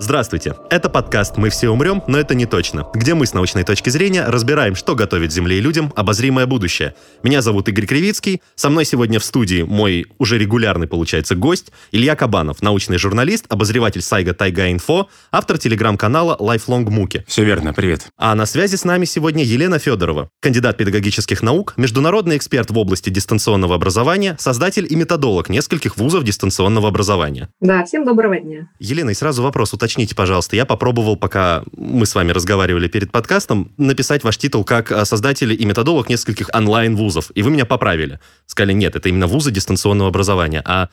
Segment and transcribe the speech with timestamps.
[0.00, 0.56] Здравствуйте!
[0.70, 4.24] Это подкаст «Мы все умрем, но это не точно», где мы с научной точки зрения
[4.26, 6.94] разбираем, что готовит Земле и людям обозримое будущее.
[7.22, 12.16] Меня зовут Игорь Кривицкий, со мной сегодня в студии мой уже регулярный, получается, гость Илья
[12.16, 17.24] Кабанов, научный журналист, обозреватель сайга Тайга Инфо, автор телеграм-канала Lifelong Муки.
[17.28, 18.08] Все верно, привет.
[18.16, 23.10] А на связи с нами сегодня Елена Федорова, кандидат педагогических наук, международный эксперт в области
[23.10, 27.48] дистанционного образования, создатель и методолог нескольких вузов дистанционного образования.
[27.60, 28.68] Да, всем доброго дня.
[28.80, 30.56] Елена, и сразу вопрос уточните, пожалуйста.
[30.56, 35.52] Я попробовал, пока мы с вами разговаривали перед подкастом, написать ваш титул как а, создатель
[35.52, 37.30] и методолог нескольких онлайн-вузов.
[37.34, 38.18] И вы меня поправили.
[38.46, 40.62] Сказали, нет, это именно вузы дистанционного образования.
[40.64, 40.88] А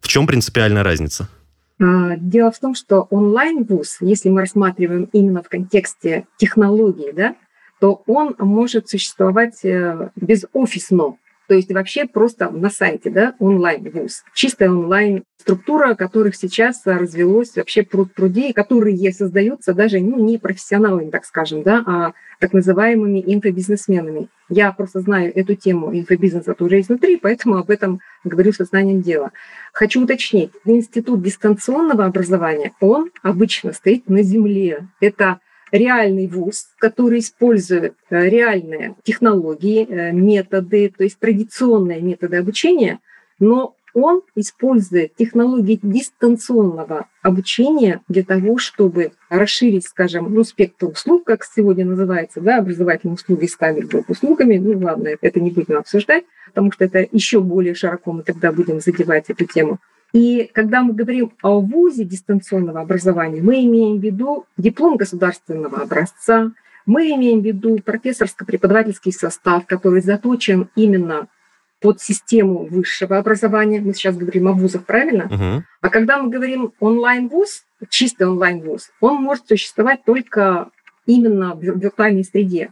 [0.00, 1.26] в чем принципиальная разница?
[1.80, 7.36] А, дело в том, что онлайн-вуз, если мы рассматриваем именно в контексте технологий, да,
[7.80, 11.16] то он может существовать э, без офисного.
[11.48, 14.24] То есть вообще просто на сайте, да, онлайн-вуз.
[14.34, 21.24] Чистая онлайн-структура, которых сейчас развелось вообще пруд пруди, которые создаются даже ну, не профессионалами, так
[21.24, 24.28] скажем, да, а так называемыми инфобизнесменами.
[24.48, 29.32] Я просто знаю эту тему инфобизнеса уже изнутри, поэтому об этом говорю сознанием дела.
[29.72, 34.86] Хочу уточнить, институт дистанционного образования, он обычно стоит на земле.
[35.00, 35.40] Это
[35.74, 43.00] реальный вуз, который использует э, реальные технологии, э, методы, то есть традиционные методы обучения,
[43.40, 51.44] но он использует технологии дистанционного обучения для того, чтобы расширить, скажем, ну, спектр услуг, как
[51.44, 54.58] сегодня называется, да, образовательные услуги ставить вдруг услугами.
[54.58, 58.80] Ну, ладно, это не будем обсуждать, потому что это еще более широко мы тогда будем
[58.80, 59.78] задевать эту тему.
[60.14, 66.52] И когда мы говорим о ВУЗе дистанционного образования, мы имеем в виду диплом государственного образца,
[66.86, 71.26] мы имеем в виду профессорско-преподавательский состав, который заточен именно
[71.80, 73.80] под систему высшего образования.
[73.80, 75.22] Мы сейчас говорим о вузах, правильно?
[75.22, 75.62] Uh-huh.
[75.80, 80.70] А когда мы говорим онлайн-вуз, чистый онлайн-вуз, он может существовать только
[81.06, 82.70] именно в виртуальной среде.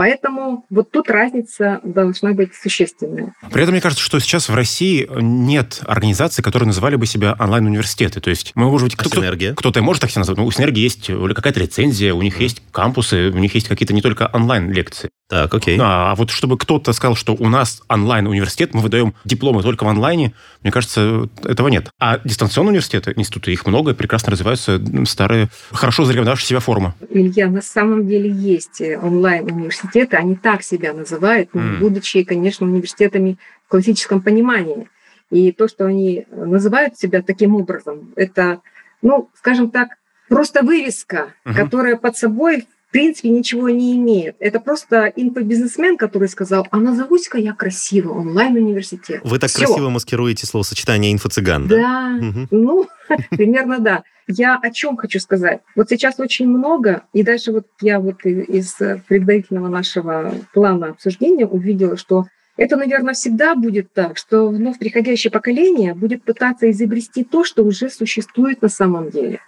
[0.00, 3.34] Поэтому вот тут разница должна быть существенная.
[3.52, 8.22] При этом мне кажется, что сейчас в России нет организаций, которые называли бы себя онлайн-университеты.
[8.22, 10.80] То есть мы, может быть, кто, кто, кто-то может так себя назвать, но у Синергии
[10.80, 12.42] есть какая-то лицензия, у них mm.
[12.42, 15.10] есть кампусы, у них есть какие-то не только онлайн-лекции.
[15.30, 15.78] Так, окей.
[15.80, 19.88] А, а вот чтобы кто-то сказал, что у нас онлайн-университет, мы выдаем дипломы только в
[19.88, 21.88] онлайне, мне кажется, этого нет.
[22.00, 26.94] А дистанционные университеты, институты, их много, прекрасно развиваются старые, хорошо зарекомендовавшие себя формы.
[27.10, 31.78] Илья, на самом деле есть онлайн-университеты, они так себя называют, mm.
[31.78, 34.88] будучи, конечно, университетами в классическом понимании.
[35.30, 38.62] И то, что они называют себя таким образом, это,
[39.00, 39.90] ну, скажем так,
[40.28, 41.54] просто вывеска, uh-huh.
[41.54, 44.34] которая под собой в принципе ничего не имеет.
[44.40, 49.20] Это просто инфобизнесмен, который сказал, а назовусь-ка я красиво, онлайн-университет.
[49.22, 49.64] Вы так Всё.
[49.64, 51.76] красиво маскируете словосочетание инфо-цыган, да?
[51.76, 52.48] Да, угу.
[52.50, 52.88] ну,
[53.30, 54.02] примерно да.
[54.26, 55.60] Я о чем хочу сказать?
[55.76, 58.74] Вот сейчас очень много, и дальше вот я вот из
[59.06, 62.26] предварительного нашего плана обсуждения увидела, что
[62.56, 67.88] это, наверное, всегда будет так, что вновь приходящее поколение будет пытаться изобрести то, что уже
[67.88, 69.40] существует на самом деле.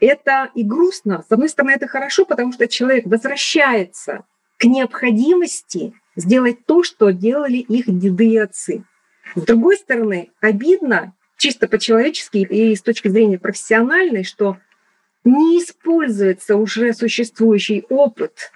[0.00, 1.24] Это и грустно.
[1.28, 4.24] С одной стороны, это хорошо, потому что человек возвращается
[4.58, 8.84] к необходимости сделать то, что делали их деды и отцы.
[9.34, 14.58] С другой стороны, обидно чисто по-человечески и с точки зрения профессиональной, что
[15.24, 18.50] не используется уже существующий опыт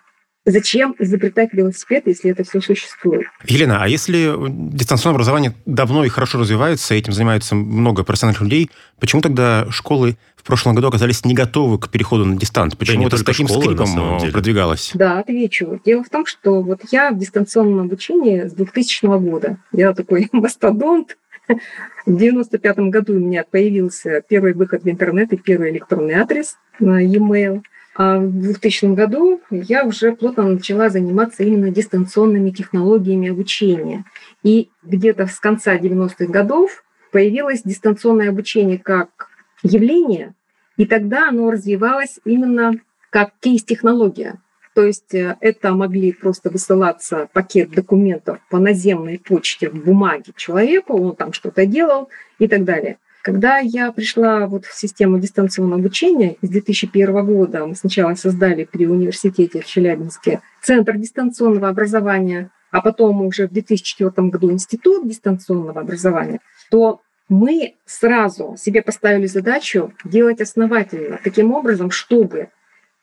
[0.47, 3.27] Зачем изобретать велосипед, если это все существует?
[3.47, 4.35] Елена, а если
[4.75, 8.71] дистанционное образование давно и хорошо развивается, этим занимается много профессиональных людей,
[9.01, 12.77] почему тогда школы в прошлом году оказались не готовы к переходу на дистант?
[12.77, 14.91] Почему да это с таким школы, скрипом продвигалось?
[14.93, 15.81] Да, отвечу.
[15.87, 19.57] Дело в том, что вот я в дистанционном обучении с 2000 года.
[19.73, 21.17] Я такой мастодонт,
[21.49, 27.01] в 95 году у меня появился первый выход в интернет и первый электронный адрес на
[27.01, 27.63] e-mail.
[27.97, 34.05] А в 2000 году я уже плотно начала заниматься именно дистанционными технологиями обучения.
[34.43, 39.31] И где-то с конца 90-х годов появилось дистанционное обучение как
[39.65, 40.35] явление,
[40.77, 42.75] и тогда оно развивалось именно
[43.11, 44.41] как кейс-технология.
[44.75, 51.01] То есть э, это могли просто высылаться пакет документов по наземной почте в бумаге человеку,
[51.01, 52.09] он там что-то делал
[52.39, 52.99] и так далее.
[53.23, 58.87] Когда я пришла вот в систему дистанционного обучения с 2001 года, мы сначала создали при
[58.87, 66.41] университете в Челябинске Центр дистанционного образования, а потом уже в 2004 году институт дистанционного образования,
[66.71, 72.51] то мы сразу себе поставили задачу делать основательно, таким образом, чтобы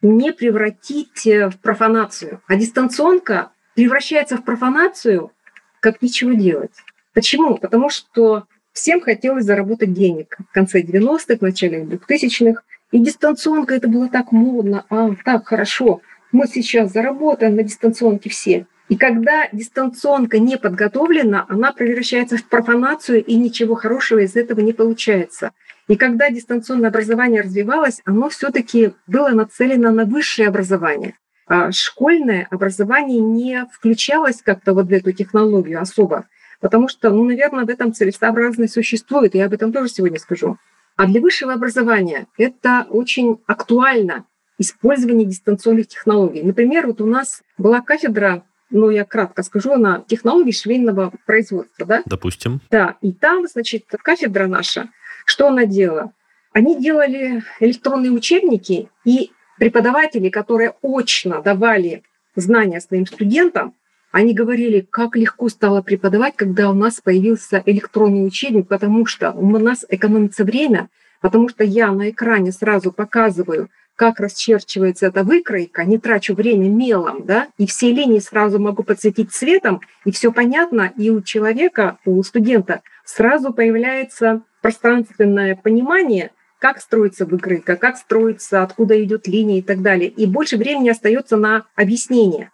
[0.01, 2.41] не превратить э, в профанацию.
[2.47, 5.31] А дистанционка превращается в профанацию,
[5.79, 6.71] как ничего делать.
[7.13, 7.57] Почему?
[7.57, 12.63] Потому что всем хотелось заработать денег в конце 90-х, в начале 2000-х.
[12.91, 16.01] И дистанционка это было так модно, а так хорошо.
[16.31, 18.65] Мы сейчас заработаем на дистанционке все.
[18.91, 24.73] И когда дистанционка не подготовлена, она превращается в профанацию, и ничего хорошего из этого не
[24.73, 25.51] получается.
[25.87, 31.13] И когда дистанционное образование развивалось, оно все-таки было нацелено на высшее образование.
[31.47, 36.25] А школьное образование не включалось как-то вот в эту технологию особо,
[36.59, 40.57] потому что, ну, наверное, в этом целесообразность существует, я об этом тоже сегодня скажу.
[40.97, 44.25] А для высшего образования это очень актуально
[44.57, 46.43] использование дистанционных технологий.
[46.43, 52.01] Например, вот у нас была кафедра ну, я кратко скажу, на технологии швейного производства, да?
[52.05, 52.61] Допустим.
[52.71, 54.89] Да, и там, значит, кафедра наша,
[55.25, 56.13] что она делала?
[56.53, 62.03] Они делали электронные учебники, и преподаватели, которые очно давали
[62.35, 63.75] знания своим студентам,
[64.11, 69.57] они говорили, как легко стало преподавать, когда у нас появился электронный учебник, потому что у
[69.57, 70.89] нас экономится время,
[71.21, 77.25] потому что я на экране сразу показываю, как расчерчивается эта выкройка, не трачу время мелом,
[77.25, 82.21] да, и все линии сразу могу подсветить цветом, и все понятно, и у человека, у
[82.23, 89.81] студента сразу появляется пространственное понимание, как строится выкройка, как строится, откуда идет линия и так
[89.81, 90.09] далее.
[90.09, 92.51] И больше времени остается на объяснение.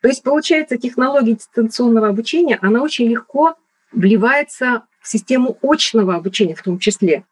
[0.00, 3.56] То есть, получается, технология дистанционного обучения, она очень легко
[3.90, 7.24] вливается в систему очного обучения в том числе.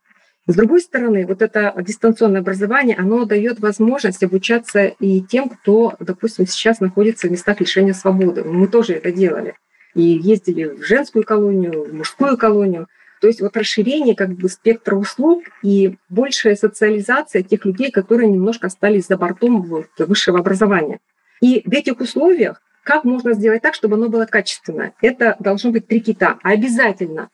[0.49, 6.47] С другой стороны, вот это дистанционное образование, оно дает возможность обучаться и тем, кто, допустим,
[6.47, 8.45] сейчас находится в местах лишения свободы.
[8.45, 9.55] Мы тоже это делали.
[9.95, 12.87] И ездили в женскую колонию, в мужскую колонию.
[13.21, 18.69] То есть вот расширение как бы спектра услуг и большая социализация тех людей, которые немножко
[18.69, 19.67] остались за бортом
[19.99, 21.01] высшего образования.
[21.41, 24.95] И в этих условиях как можно сделать так, чтобы оно было качественное?
[25.01, 26.39] Это должно быть три кита.
[26.45, 27.31] Обязательно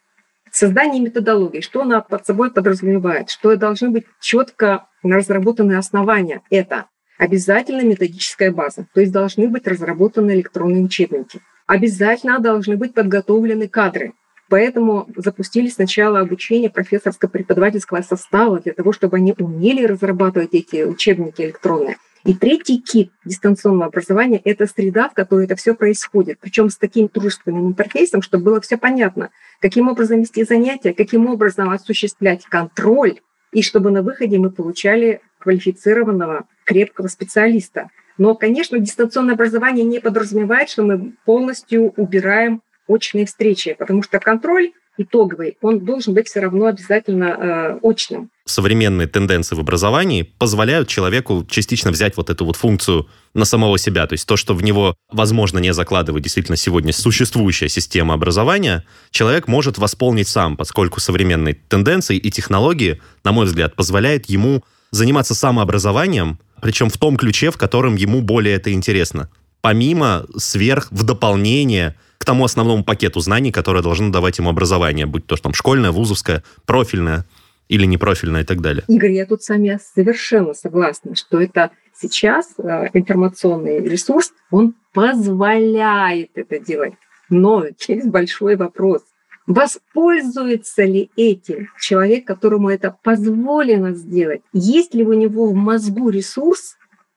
[0.52, 6.42] Создание методологии, что она под собой подразумевает, что должны быть четко разработаны основания.
[6.50, 6.88] Это
[7.18, 11.40] обязательно методическая база, то есть должны быть разработаны электронные учебники.
[11.66, 14.12] Обязательно должны быть подготовлены кадры.
[14.50, 21.96] Поэтому запустили сначала обучение профессорско-преподавательского состава для того, чтобы они умели разрабатывать эти учебники электронные.
[22.24, 27.08] И третий кит дистанционного образования– это среда, в которой это все происходит, причем с таким
[27.12, 29.30] дружественным интерфейсом, чтобы было все понятно,
[29.60, 33.20] каким образом вести занятия, каким образом осуществлять контроль,
[33.52, 37.90] и чтобы на выходе мы получали квалифицированного, крепкого специалиста.
[38.18, 44.72] Но, конечно, дистанционное образование не подразумевает, что мы полностью убираем очные встречи, потому что контроль
[44.98, 48.30] итоговый, он должен быть все равно обязательно э, очным.
[48.44, 54.06] Современные тенденции в образовании позволяют человеку частично взять вот эту вот функцию на самого себя.
[54.06, 59.48] То есть то, что в него, возможно, не закладывает действительно сегодня существующая система образования, человек
[59.48, 66.38] может восполнить сам, поскольку современные тенденции и технологии, на мой взгляд, позволяют ему заниматься самообразованием,
[66.60, 69.30] причем в том ключе, в котором ему более это интересно.
[69.62, 75.26] Помимо, сверх, в дополнение– к тому основному пакету знаний, которое должно давать ему образование, будь
[75.26, 77.24] то там школьное, вузовское, профильное
[77.66, 78.84] или непрофильное и так далее.
[78.86, 86.30] Игорь, я тут с вами совершенно согласна, что это сейчас э, информационный ресурс, он позволяет
[86.36, 86.92] это делать.
[87.28, 89.02] Но есть большой вопрос.
[89.48, 94.42] Воспользуется ли этим человек, которому это позволено сделать?
[94.52, 96.76] Есть ли у него в мозгу ресурс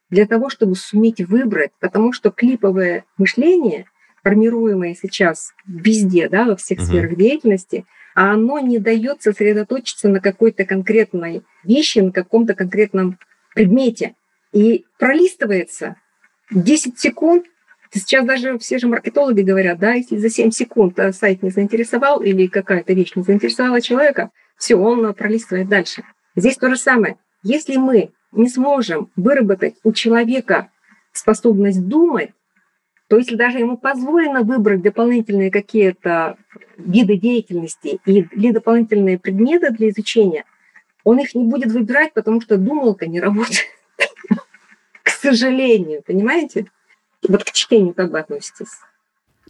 [0.09, 1.73] для того, чтобы суметь выбрать?
[1.79, 3.85] Потому что клиповое мышление
[4.25, 6.85] формируемое сейчас везде, да, во всех uh-huh.
[6.85, 13.19] сферах деятельности, а оно не дает сосредоточиться на какой-то конкретной вещи, на каком-то конкретном
[13.53, 14.15] предмете.
[14.51, 15.97] И пролистывается
[16.49, 17.45] 10 секунд.
[17.93, 22.23] Сейчас даже все же маркетологи говорят, да, если за 7 секунд э, сайт не заинтересовал
[22.23, 26.01] или какая-то вещь не заинтересовала человека, все, он пролистывает дальше.
[26.35, 27.17] Здесь то же самое.
[27.43, 30.71] Если мы не сможем выработать у человека
[31.11, 32.31] способность думать,
[33.07, 36.37] то если даже ему позволено выбрать дополнительные какие-то
[36.77, 40.45] виды деятельности или дополнительные предметы для изучения,
[41.03, 43.67] он их не будет выбирать, потому что думалка не работает.
[45.03, 46.65] К сожалению, понимаете?
[47.27, 48.67] Вот к чтению как бы относитесь?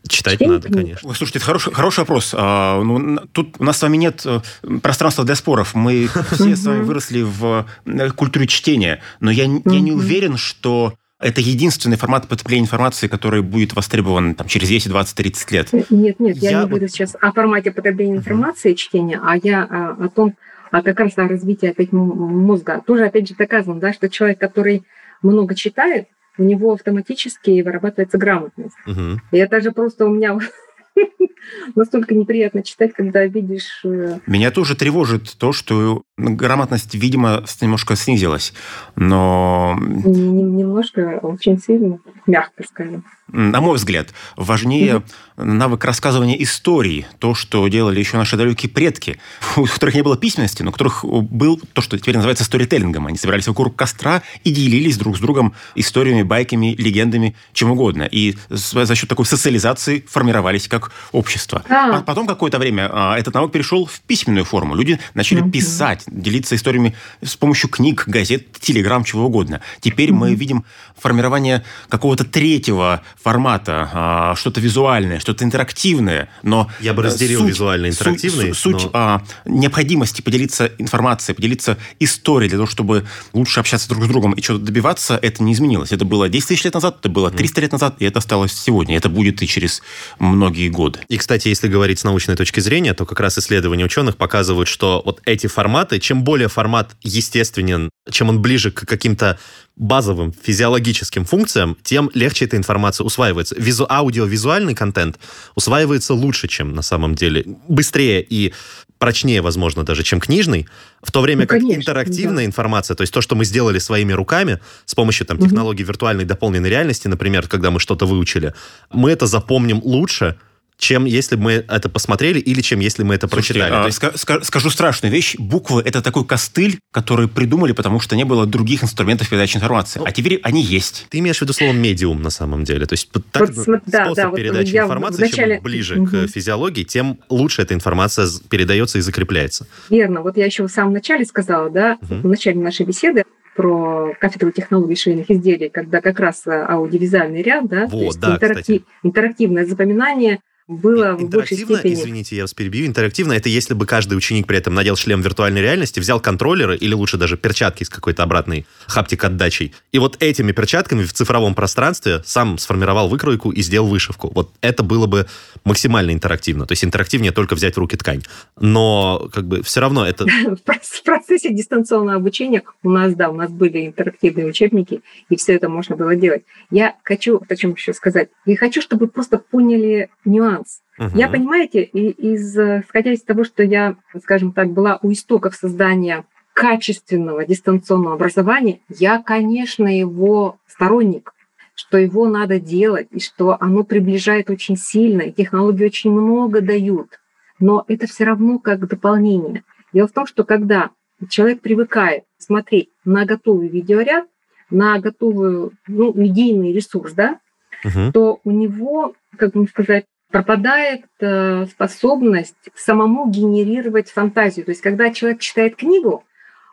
[0.07, 1.09] Читать Чтение надо, конечно.
[1.09, 2.33] Ой, слушайте, это хороший, хороший вопрос.
[2.37, 4.41] А, ну, тут у нас с вами нет э,
[4.81, 5.73] пространства для споров.
[5.73, 9.01] Мы все с вами выросли в э, культуре чтения.
[9.19, 10.93] Но я, я не уверен, что
[11.25, 15.69] это единственный формат потребления информации, который будет востребован там, через 10, 20, 30 лет?
[15.89, 20.05] Нет, нет, я, я не буду сейчас о формате потребления информации, чтения, а я о,
[20.05, 20.35] о том,
[20.69, 22.83] а как раз о развитии опять мозга.
[22.85, 24.83] Тоже, опять же, доказано, да, что человек, который
[25.23, 28.75] много читает, у него автоматически вырабатывается грамотность.
[28.85, 29.21] Угу.
[29.31, 30.37] И это же просто у меня
[31.75, 33.81] настолько неприятно читать, когда видишь...
[33.83, 38.53] Э, Меня тоже тревожит то, что грамотность, видимо, немножко снизилась,
[38.95, 39.77] но...
[39.79, 43.03] Немножко, очень сильно, мягко скажем.
[43.27, 45.01] На мой взгляд, важнее
[45.35, 49.19] навык рассказывания истории, то, что делали еще наши далекие предки,
[49.57, 53.07] у которых не было письменности, но у которых был то, что теперь называется сторителлингом.
[53.07, 58.03] Они собирались вокруг костра и делились друг с другом историями, байками, легендами, чем угодно.
[58.03, 61.63] И за счет такой социализации формировались как общество.
[61.69, 61.97] Да.
[61.97, 64.75] А потом какое-то время а, этот навык перешел в письменную форму.
[64.75, 65.51] Люди начали mm-hmm.
[65.51, 69.61] писать, делиться историями с помощью книг, газет, телеграм, чего угодно.
[69.81, 70.13] Теперь mm-hmm.
[70.13, 70.65] мы видим
[70.97, 76.69] формирование какого-то третьего формата, а, что-то визуальное, что-то интерактивное, но...
[76.79, 78.53] Я бы разделил суть, визуально интерактивный.
[78.53, 84.07] Суть, суть а, необходимости поделиться информацией, поделиться историей для того, чтобы лучше общаться друг с
[84.07, 85.91] другом и что-то добиваться, это не изменилось.
[85.91, 88.95] Это было 10 тысяч лет назад, это было 300 лет назад, и это осталось сегодня.
[88.95, 89.81] Это будет и через
[90.19, 90.99] многие годы.
[91.07, 95.01] И, кстати, если говорить с научной точки зрения, то как раз исследования ученых показывают, что
[95.05, 99.39] вот эти форматы, чем более формат естественен, чем он ближе к каким-то
[99.75, 103.55] базовым физиологическим функциям, тем легче эта информация усваивается.
[103.57, 105.19] Визу аудиовизуальный контент
[105.55, 107.43] усваивается лучше, чем на самом деле.
[107.67, 108.53] Быстрее и
[108.97, 110.67] прочнее, возможно, даже, чем книжный,
[111.01, 112.45] в то время ну, как конечно, интерактивная да.
[112.45, 115.89] информация, то есть то, что мы сделали своими руками с помощью там, технологий угу.
[115.89, 118.53] виртуальной дополненной реальности, например, когда мы что-то выучили,
[118.91, 120.37] мы это запомним лучше,
[120.77, 123.83] чем если бы мы это посмотрели или чем если мы это Слушайте, прочитали.
[123.83, 123.99] А, есть...
[123.99, 125.35] ска- скажу страшную вещь.
[125.37, 129.99] Буквы— это такой костыль, который придумали, потому что не было других инструментов передачи информации.
[129.99, 131.07] Ну, а теперь они есть.
[131.09, 132.85] Ты имеешь в виду слово «медиум» на самом деле.
[132.85, 135.55] То есть так, вот, да, способ да, передачи вот информации, вначале...
[135.55, 136.07] чем ближе угу.
[136.07, 139.67] к физиологии, тем лучше эта информация передается и закрепляется.
[139.89, 140.21] Верно.
[140.21, 142.15] Вот я еще в самом начале сказала, да, угу.
[142.15, 143.23] в начале нашей беседы,
[143.55, 148.33] про кафедру технологий швейных изделий, когда как раз аудиовизуальный ряд, да, вот, то есть да,
[148.35, 151.93] интерактив, интерактивное запоминание– было в большей степени...
[151.93, 152.87] Извините, я вас перебью.
[152.87, 156.93] Интерактивно— это если бы каждый ученик при этом надел шлем виртуальной реальности, взял контроллеры или
[156.93, 162.57] лучше даже перчатки с какой-то обратной хаптик-отдачей, и вот этими перчатками в цифровом пространстве сам
[162.57, 164.31] сформировал выкройку и сделал вышивку.
[164.33, 165.27] Вот это было бы
[165.65, 166.65] максимально интерактивно.
[166.65, 168.23] То есть интерактивнее только взять в руки ткань.
[168.59, 170.25] Но как бы все равно это...
[170.65, 175.69] В процессе дистанционного обучения у нас, да, у нас были интерактивные учебники, и все это
[175.69, 176.43] можно было делать.
[176.71, 180.81] Я хочу, о чем еще сказать, я хочу, чтобы просто поняли нюанс нюанс.
[180.97, 181.17] Угу.
[181.17, 187.45] Я, понимаете, из, исходя из того, что я, скажем так, была у истоков создания качественного
[187.45, 191.33] дистанционного образования, я, конечно, его сторонник,
[191.75, 197.19] что его надо делать, и что оно приближает очень сильно, и технологии очень много дают.
[197.59, 199.63] Но это все равно как дополнение.
[199.91, 200.91] Дело в том, что когда
[201.29, 204.25] человек привыкает смотреть на готовый видеоряд,
[204.69, 207.39] на готовый ну, медийный ресурс, да,
[207.83, 208.11] угу.
[208.13, 214.65] то у него, как бы сказать, пропадает э, способность самому генерировать фантазию.
[214.65, 216.25] То есть, когда человек читает книгу,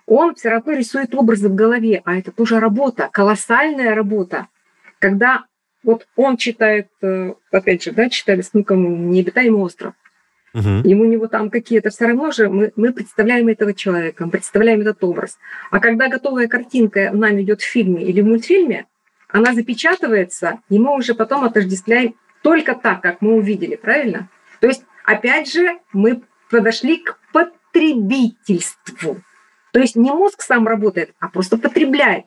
[0.05, 4.49] он все равно рисует образы в голове, а это тоже работа, колоссальная работа.
[4.99, 5.45] Когда
[5.85, 9.95] вот он читает, э, опять же, да, читали с внуком «Необитаемый остров»,
[10.55, 10.83] Угу.
[10.85, 14.83] И у него там какие-то все равно же мы, мы представляем этого человека, мы представляем
[14.83, 15.39] этот образ.
[15.71, 18.85] А когда готовая картинка нам идет в фильме или в мультфильме,
[19.31, 24.29] она запечатывается, и мы уже потом отождествляем только так, как мы увидели, правильно?
[24.61, 29.21] То есть, опять же, мы подошли к потребительству.
[29.73, 32.27] То есть не мозг сам работает, а просто потребляет.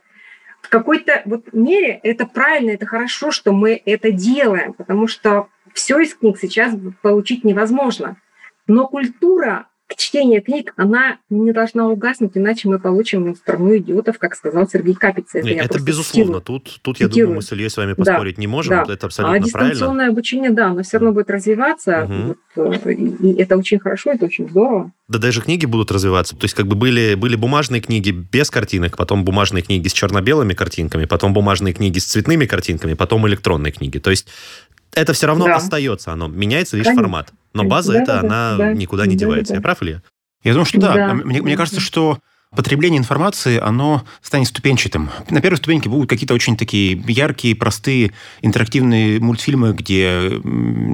[0.61, 5.99] В какой-то вот мере это правильно, это хорошо, что мы это делаем, потому что все
[5.99, 8.17] из книг сейчас получить невозможно.
[8.65, 14.67] Но культура чтение книг, она не должна угаснуть, иначе мы получим страну идиотов, как сказал
[14.67, 15.39] Сергей Капица.
[15.39, 16.41] Это, это безусловно.
[16.41, 18.71] Тут, тут я думаю, мы с Ильей с вами поспорить да, не можем.
[18.71, 18.79] Да.
[18.81, 20.07] Вот это абсолютно а дистанционное правильно.
[20.07, 22.09] обучение, да, оно все равно будет развиваться.
[22.09, 22.35] Угу.
[22.55, 24.91] Вот, и это очень хорошо, это очень здорово.
[25.07, 26.35] Да даже книги будут развиваться.
[26.35, 30.53] То есть как бы были, были бумажные книги без картинок, потом бумажные книги с черно-белыми
[30.53, 33.99] картинками, потом бумажные книги с цветными картинками, потом электронные книги.
[33.99, 34.27] То есть
[34.95, 35.55] это все равно да.
[35.55, 37.03] остается, оно меняется лишь Конечно.
[37.03, 37.33] формат.
[37.53, 39.53] Но база да, это, да, она да, никуда не да, девается.
[39.53, 39.57] Да.
[39.57, 39.99] Я прав ли?
[40.43, 40.93] Я думаю, что да.
[40.93, 41.13] да.
[41.13, 42.19] Мне, мне кажется, что
[42.55, 45.09] потребление информации, оно станет ступенчатым.
[45.29, 50.41] На первой ступеньке будут какие-то очень такие яркие, простые, интерактивные мультфильмы, где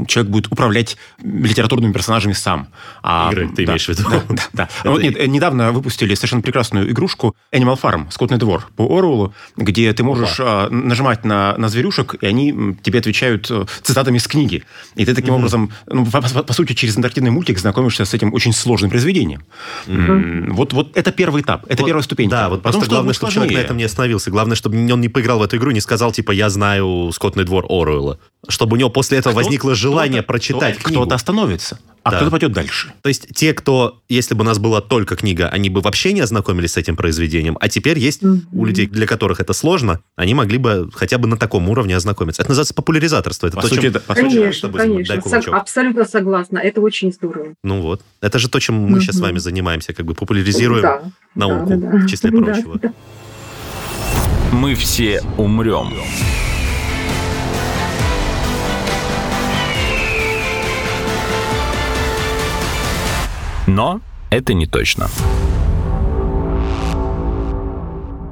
[0.08, 2.68] человек будет управлять литературными персонажами сам.
[3.04, 4.04] А, Игры ты да, имеешь в виду?
[4.10, 4.44] Да, да.
[4.54, 4.70] да.
[4.82, 4.92] Это...
[4.92, 10.04] Вот, нет, недавно выпустили совершенно прекрасную игрушку Animal Farm, скотный двор по Оруэллу, где ты
[10.04, 10.68] можешь Опа.
[10.70, 14.64] нажимать на, на зверюшек, и они тебе отвечают э, цитатами из книги.
[14.96, 15.38] И ты таким mm-hmm.
[15.38, 19.44] образом, ну, по, по, по сути, через интерактивный мультик знакомишься с этим очень сложным произведением.
[19.88, 20.54] Mm-hmm.
[20.54, 22.30] Вот, вот это первый этап, это вот, первая ступень.
[22.30, 24.32] Да, вот Потом, просто главное, чтобы человек на этом не остановился.
[24.32, 27.66] Главное, чтобы он не поиграл в эту игру, не сказал, типа, я знаю «Скотный двор»
[27.70, 28.20] Оруэлла.
[28.48, 31.02] Чтобы у него после этого кто, возникло желание кто прочитать кто, книгу.
[31.02, 32.18] Кто-то остановится а да.
[32.18, 32.94] кто-то пойдет дальше.
[33.02, 36.22] То есть те, кто, если бы у нас была только книга, они бы вообще не
[36.22, 38.42] ознакомились с этим произведением, а теперь есть mm-hmm.
[38.54, 42.42] у людей, для которых это сложно, они могли бы хотя бы на таком уровне ознакомиться.
[42.42, 43.48] Это называется популяризаторство.
[43.48, 43.94] Это по то, сути, чем...
[43.94, 45.22] по конечно, сути, конечно.
[45.22, 46.58] Сог, абсолютно согласна.
[46.58, 47.54] Это очень здорово.
[47.64, 48.02] Ну вот.
[48.22, 49.02] Это же то, чем мы mm-hmm.
[49.02, 51.04] сейчас с вами занимаемся, как бы популяризируем да.
[51.36, 51.98] науку, да, да, да.
[51.98, 52.80] в числе прочего.
[52.80, 52.94] Да, да.
[54.52, 55.94] Мы все умрем.
[63.72, 65.08] Но это не точно.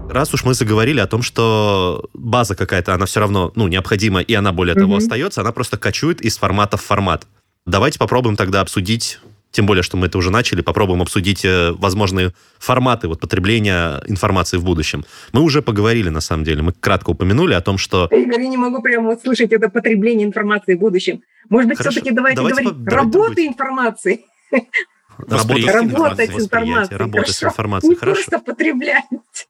[0.10, 4.34] Раз уж мы заговорили о том, что база какая-то, она все равно ну, необходима, и
[4.34, 4.80] она более mm-hmm.
[4.80, 7.26] того остается, она просто качует из формата в формат.
[7.66, 9.20] Давайте попробуем тогда обсудить,
[9.52, 14.58] тем более, что мы это уже начали, попробуем обсудить э, возможные форматы вот, потребления информации
[14.58, 15.06] в будущем.
[15.32, 18.10] Мы уже поговорили, на самом деле, мы кратко упомянули о том, что...
[18.12, 21.22] Я не могу прямо вот слышать это потребление информации в будущем.
[21.50, 22.92] Может быть, Хорошо, все-таки давайте, давайте говорить по...
[22.92, 24.26] работа информации.
[25.28, 26.98] Работать, работать с информацией.
[26.98, 27.92] Работать с информацией.
[27.92, 28.24] Не Хорошо.
[28.24, 29.04] просто потреблять.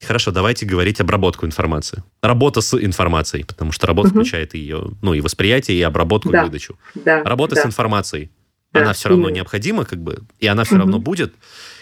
[0.06, 2.04] Хорошо, давайте говорить обработку информации.
[2.22, 4.20] Работа с информацией, потому что работа угу.
[4.20, 6.42] включает ее, ну, и восприятие, и обработку, да.
[6.42, 6.78] и выдачу.
[6.96, 7.24] Да.
[7.24, 7.64] Работа да.
[7.64, 8.32] с информацией.
[8.72, 8.82] Да.
[8.82, 10.82] Она все равно необходима, как бы, и она все угу.
[10.82, 11.34] равно будет.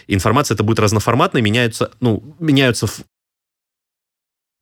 [0.06, 2.86] Информация это будет разноформатной, меняются, ну, меняются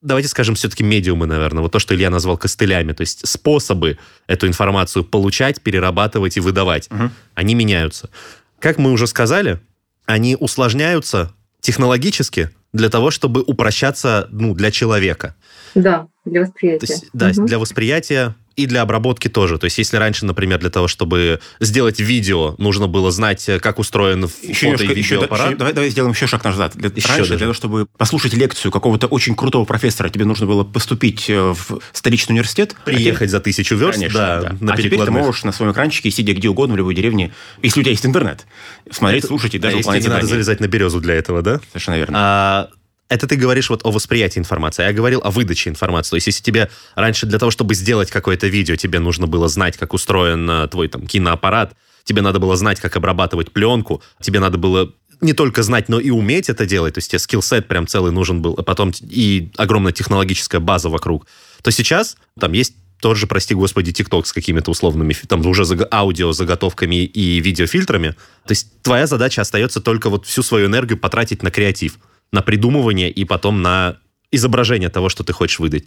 [0.06, 4.46] давайте скажем, все-таки медиумы, наверное, вот то, что Илья назвал костылями, то есть способы эту
[4.46, 7.10] информацию получать, перерабатывать и выдавать, угу.
[7.34, 8.10] они меняются.
[8.58, 9.60] Как мы уже сказали,
[10.06, 15.34] они усложняются технологически для того, чтобы упрощаться ну, для человека.
[15.74, 16.86] Да, для восприятия.
[16.86, 17.46] есть, да, угу.
[17.46, 19.58] для восприятия и для обработки тоже.
[19.58, 23.78] То есть, если раньше, например, для того, чтобы сделать видео, нужно было знать, э, как
[23.78, 25.46] устроен еще фото немножко, и видеоаппарат.
[25.48, 26.72] Еще, давай, давай сделаем еще шаг назад.
[26.74, 27.36] Для, еще раньше, даже.
[27.36, 31.80] для того, чтобы послушать лекцию какого-то очень крутого профессора, тебе нужно было поступить э, в
[31.92, 32.74] столичный университет.
[32.84, 33.28] Приехать а теперь...
[33.28, 34.56] за тысячу верст, Конечно, да, да.
[34.60, 37.80] На а теперь ты можешь на своем экранчике, сидя где угодно, в любой деревне, если
[37.80, 38.46] у тебя есть интернет,
[38.90, 41.60] смотреть, Это, слушать и даже а если тебе надо залезать на березу для этого, да?
[41.72, 42.18] Совершенно верно.
[42.18, 42.68] А,
[43.08, 46.10] это ты говоришь вот о восприятии информации, а я говорил о выдаче информации.
[46.10, 49.76] То есть, если тебе раньше для того, чтобы сделать какое-то видео, тебе нужно было знать,
[49.76, 54.58] как устроен э, твой там киноаппарат, тебе надо было знать, как обрабатывать пленку, тебе надо
[54.58, 58.12] было не только знать, но и уметь это делать, то есть тебе скиллсет прям целый
[58.12, 61.26] нужен был, а потом и огромная технологическая база вокруг,
[61.62, 66.32] то сейчас там есть тот же, прости господи, ТикТок с какими-то условными, там уже аудио
[66.32, 68.10] заготовками и видеофильтрами.
[68.46, 71.98] То есть твоя задача остается только вот всю свою энергию потратить на креатив
[72.32, 73.98] на придумывание и потом на
[74.30, 75.84] изображение того, что ты хочешь выдать.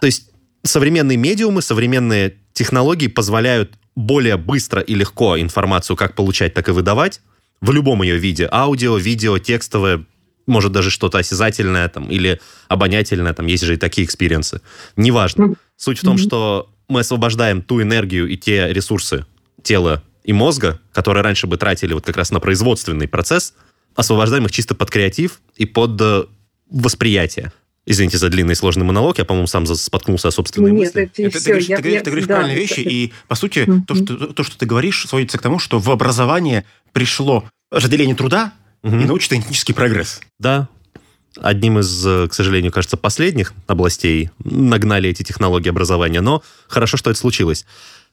[0.00, 0.30] То есть
[0.62, 7.20] современные медиумы, современные технологии позволяют более быстро и легко информацию как получать, так и выдавать
[7.60, 8.48] в любом ее виде.
[8.50, 10.04] Аудио, видео, текстовое,
[10.46, 14.60] может даже что-то осязательное там, или обонятельное, там есть же и такие experience ы.
[14.96, 15.54] Неважно.
[15.76, 19.26] Суть в том, что мы освобождаем ту энергию и те ресурсы
[19.62, 23.54] тела и мозга, которые раньше бы тратили вот как раз на производственный процесс,
[23.96, 26.24] освобождаем их чисто под креатив и под э,
[26.70, 27.52] восприятие.
[27.86, 31.02] Извините за длинный и сложный монолог, я, по-моему, сам споткнулся о собственной Нет, мысли.
[31.04, 32.90] Это, это, все, ты, я, ты, я, ты говоришь да, правильные вещи, это...
[32.90, 33.84] и, по сути, mm-hmm.
[33.86, 38.52] то, что, то, что ты говоришь, сводится к тому, что в образование пришло разделение труда
[38.82, 39.02] mm-hmm.
[39.02, 40.20] и научно-технический прогресс.
[40.40, 40.68] Да,
[41.40, 47.10] одним из, э, к сожалению, кажется, последних областей нагнали эти технологии образования, но хорошо, что
[47.10, 47.66] это случилось.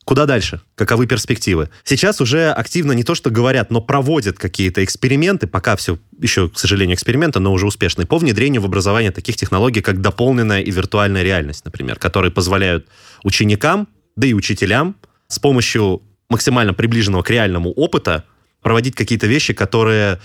[0.05, 0.61] Куда дальше?
[0.75, 1.69] Каковы перспективы?
[1.83, 6.59] Сейчас уже активно не то, что говорят, но проводят какие-то эксперименты, пока все еще, к
[6.59, 11.23] сожалению, эксперименты, но уже успешные, по внедрению в образование таких технологий, как дополненная и виртуальная
[11.23, 12.87] реальность, например, которые позволяют
[13.23, 14.95] ученикам, да и учителям
[15.27, 18.25] с помощью максимально приближенного к реальному опыта
[18.61, 20.19] проводить какие-то вещи, которые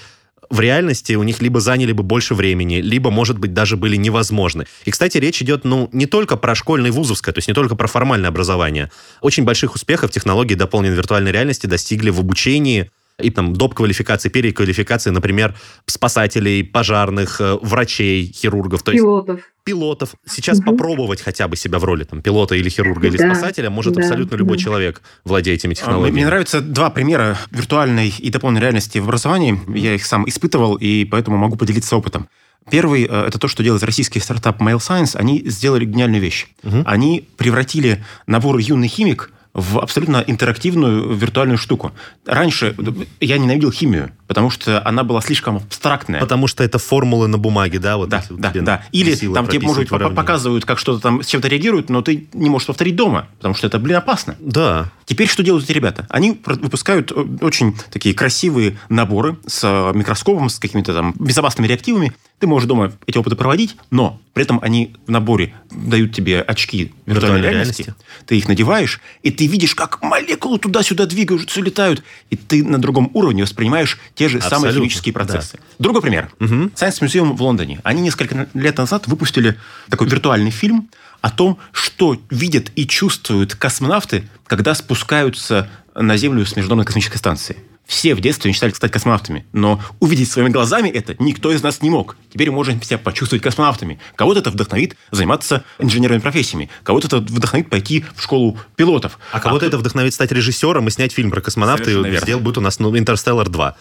[0.50, 4.66] в реальности у них либо заняли бы больше времени, либо, может быть, даже были невозможны.
[4.84, 7.76] И, кстати, речь идет, ну, не только про школьное и вузовское, то есть не только
[7.76, 8.90] про формальное образование.
[9.20, 13.74] Очень больших успехов технологии дополненной виртуальной реальности достигли в обучении и там доп.
[13.74, 15.54] квалификации, переквалификации, например,
[15.86, 18.82] спасателей, пожарных, э, врачей, хирургов.
[18.82, 19.36] То пилотов.
[19.36, 20.14] Есть пилотов.
[20.26, 20.72] Сейчас угу.
[20.72, 24.02] попробовать хотя бы себя в роли там, пилота или хирурга или да, спасателя может да,
[24.02, 24.62] абсолютно любой да.
[24.62, 26.14] человек, владея этими а, технологиями.
[26.14, 29.60] Мне нравятся два примера виртуальной и дополненной реальности в образовании.
[29.76, 32.28] Я их сам испытывал, и поэтому могу поделиться опытом.
[32.70, 35.16] Первый э,– это то, что делает российский стартап Mail Science.
[35.16, 36.48] Они сделали гениальную вещь.
[36.62, 36.84] Угу.
[36.86, 41.92] Они превратили набор «Юный химик» в абсолютно интерактивную виртуальную штуку.
[42.26, 42.74] Раньше
[43.20, 46.20] я ненавидел химию, потому что она была слишком абстрактная.
[46.20, 47.96] Потому что это формулы на бумаге, да?
[47.96, 48.84] Вот да, да, да.
[48.92, 52.50] Или там тебе, может быть, показывают, как что-то там с чем-то реагирует, но ты не
[52.50, 54.36] можешь повторить дома, потому что это, блин, опасно.
[54.38, 54.92] Да.
[55.06, 56.06] Теперь что делают эти ребята?
[56.10, 62.12] Они выпускают э, очень такие красивые наборы с э, микроскопом, с какими-то там безопасными реактивами.
[62.38, 66.92] Ты можешь дома эти опыты проводить, но при этом они в наборе дают тебе очки
[67.06, 67.82] виртуальной, виртуальной реальности.
[67.82, 68.04] реальности.
[68.26, 73.10] Ты их надеваешь, и ты видишь, как молекулы туда-сюда двигаются, летают, и ты на другом
[73.14, 74.58] уровне воспринимаешь те же Абсолютно.
[74.58, 75.58] самые химические процессы.
[75.58, 75.62] Да.
[75.78, 76.28] Другой пример.
[76.40, 76.54] Угу.
[76.74, 77.80] Science Museum в Лондоне.
[77.84, 79.56] Они несколько лет назад выпустили
[79.88, 86.56] такой виртуальный фильм о том, что видят и чувствуют космонавты, когда спускаются на Землю с
[86.56, 87.56] Международной космической станции.
[87.86, 91.88] Все в детстве мечтали стать космонавтами, но увидеть своими глазами это никто из нас не
[91.88, 92.16] мог.
[92.30, 93.98] Теперь мы можем себя почувствовать космонавтами.
[94.16, 99.18] Кого-то это вдохновит заниматься инженерными профессиями, кого-то это вдохновит пойти в школу пилотов.
[99.32, 102.58] А кого-то а это вдохновит стать режиссером и снять фильм про космонавта, и сделал будет
[102.58, 103.74] у нас ну, «Интерстеллар 2».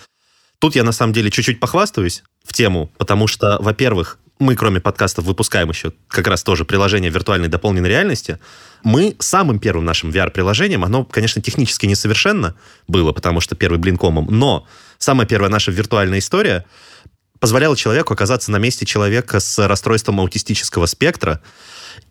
[0.59, 5.25] Тут я на самом деле чуть-чуть похвастаюсь в тему, потому что, во-первых, мы, кроме подкастов,
[5.25, 8.39] выпускаем еще как раз тоже приложение виртуальной дополненной реальности.
[8.83, 12.55] Мы самым первым нашим VR-приложением, оно, конечно, технически несовершенно
[12.87, 14.67] было, потому что первый блин комом, но
[14.97, 16.65] самая первая наша виртуальная история
[17.39, 21.41] позволяла человеку оказаться на месте человека с расстройством аутистического спектра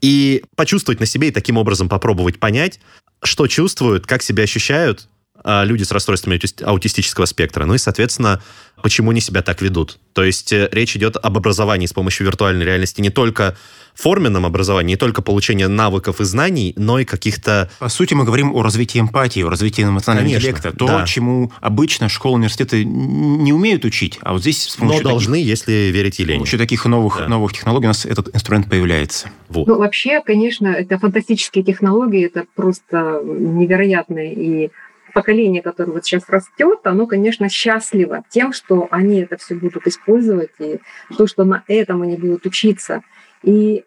[0.00, 2.80] и почувствовать на себе и таким образом попробовать понять,
[3.22, 5.08] что чувствуют, как себя ощущают
[5.46, 7.64] люди с расстройствами аутистического спектра.
[7.64, 8.42] Ну и, соответственно,
[8.82, 9.98] почему они себя так ведут.
[10.12, 13.56] То есть э, речь идет об образовании с помощью виртуальной реальности не только
[13.94, 17.70] форменном образовании, не только получение навыков и знаний, но и каких-то...
[17.78, 20.78] По сути, мы говорим о развитии эмпатии, о развитии эмоционального Конечно, интеллекта.
[20.78, 21.06] То, да.
[21.06, 25.48] чему обычно школы, университеты не умеют учить, а вот здесь с помощью Но должны, таких,
[25.48, 26.36] если верить Елене.
[26.36, 27.28] С помощью таких новых, да.
[27.28, 29.30] новых технологий у нас этот инструмент появляется.
[29.48, 29.66] Вот.
[29.66, 34.70] Ну, вообще, конечно, это фантастические технологии, это просто невероятные и
[35.16, 40.50] поколение, которое вот сейчас растет, оно, конечно, счастливо тем, что они это все будут использовать,
[40.58, 40.78] и
[41.16, 43.00] то, что на этом они будут учиться.
[43.42, 43.84] И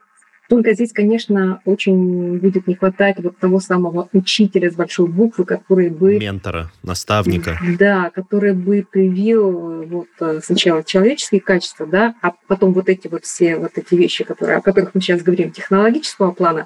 [0.50, 5.92] только здесь, конечно, очень будет не хватать вот того самого учителя с большой буквы, который
[5.92, 6.18] бы...
[6.18, 7.60] Ментора, наставника.
[7.78, 13.58] Да, который бы привил вот сначала человеческие качества, да, а потом вот эти вот все
[13.58, 16.66] вот эти вещи, которые, о которых мы сейчас говорим, технологического плана,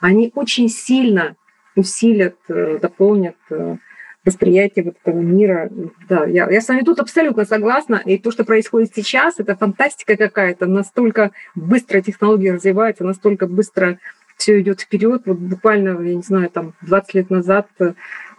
[0.00, 1.34] они очень сильно
[1.76, 3.76] усилят, э, дополнят э,
[4.24, 5.70] восприятие вот этого мира.
[6.08, 8.00] Да, я, я с вами тут абсолютно согласна.
[8.04, 10.66] И то, что происходит сейчас, это фантастика какая-то.
[10.66, 13.98] Настолько быстро технологии развиваются, настолько быстро
[14.36, 15.22] все идет вперед.
[15.26, 17.68] Вот буквально, я не знаю, там 20 лет назад,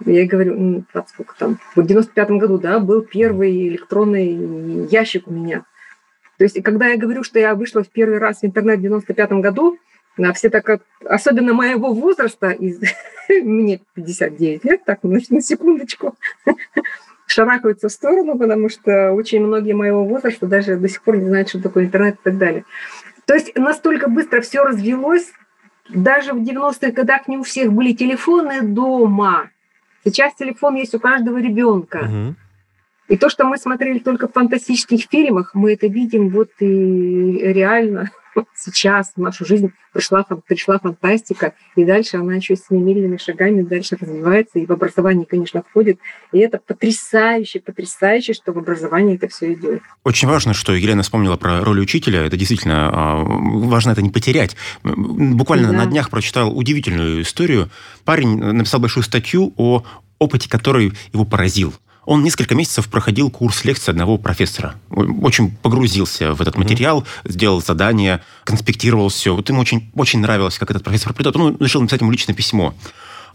[0.05, 5.65] я говорю, 20 сколько там, в 95 году, да, был первый электронный ящик у меня.
[6.37, 9.31] То есть, когда я говорю, что я вышла в первый раз в интернет в 95
[9.33, 9.77] году,
[10.17, 12.79] а все так, особенно моего возраста, из,
[13.29, 16.15] мне 59 лет, так, на, на секундочку,
[17.27, 21.49] шарахаются в сторону, потому что очень многие моего возраста даже до сих пор не знают,
[21.49, 22.65] что такое интернет и так далее.
[23.25, 25.31] То есть настолько быстро все развелось,
[25.89, 29.49] даже в 90-х годах не у всех были телефоны дома.
[30.03, 32.03] Сейчас телефон есть у каждого ребенка.
[32.03, 32.35] Угу.
[33.07, 38.11] И то, что мы смотрели только в фантастических фильмах, мы это видим вот и реально
[38.55, 44.59] сейчас в нашу жизнь пришла, пришла фантастика, и дальше она еще семимильными шагами дальше развивается,
[44.59, 45.99] и в образование, конечно, входит.
[46.31, 49.81] И это потрясающе, потрясающе, что в образовании это все идет.
[50.03, 52.25] Очень важно, что Елена вспомнила про роль учителя.
[52.25, 54.55] Это действительно а, важно это не потерять.
[54.83, 55.77] Буквально да.
[55.77, 57.69] на днях прочитал удивительную историю.
[58.03, 59.83] Парень написал большую статью о
[60.19, 61.73] опыте, который его поразил.
[62.05, 64.75] Он несколько месяцев проходил курс лекций одного профессора.
[64.89, 67.31] Очень погрузился в этот материал, mm-hmm.
[67.31, 69.35] сделал задание, конспектировал все.
[69.35, 71.35] Вот ему очень, очень нравилось, как этот профессор придет.
[71.35, 72.73] Он решил написать ему личное письмо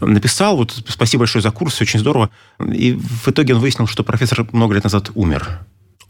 [0.00, 2.30] написал, вот спасибо большое за курс, очень здорово.
[2.59, 5.61] И в итоге он выяснил, что профессор много лет назад умер.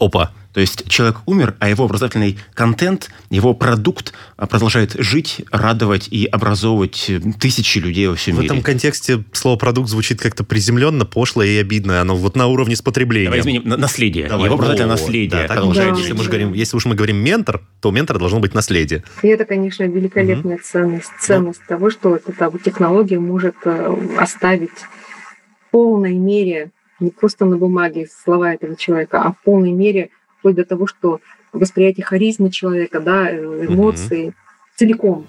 [0.01, 0.33] Опа.
[0.53, 6.27] То есть человек умер, а его образовательный контент, его продукт а, продолжает жить, радовать и
[6.27, 7.09] образовывать
[7.39, 8.49] тысячи людей во всем в мире.
[8.49, 12.01] В этом контексте слово «продукт» звучит как-то приземленно, пошло и обидно.
[12.01, 13.31] Оно вот на уровне с потреблением.
[13.31, 14.27] Давай изменим наследие.
[14.27, 14.47] Давай.
[14.47, 15.43] Его образовательное наследие.
[15.43, 16.01] Да, продолжает да.
[16.01, 19.05] Если, мы говорим, если уж мы говорим «ментор», то у ментора должно быть наследие.
[19.23, 20.65] И это, конечно, великолепная угу.
[20.65, 21.11] ценность.
[21.21, 21.77] Ценность да.
[21.77, 28.55] того, что эта технология может э, оставить в полной мере не просто на бумаге слова
[28.55, 31.21] этого человека, а в полной мере, вплоть до того, что
[31.53, 34.35] восприятие харизмы человека, да, э, эмоции угу.
[34.77, 35.27] целиком.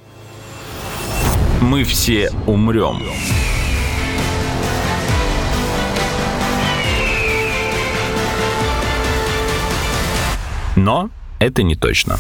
[1.62, 2.98] Мы все умрем.
[10.76, 12.18] Но это не точно.